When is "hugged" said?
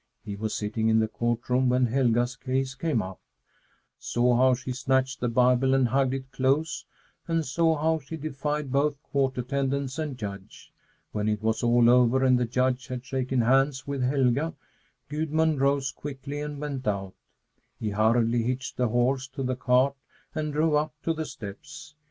5.89-6.15